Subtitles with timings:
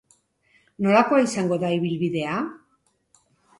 [0.85, 2.41] Nolakoa izango da ibilbidea?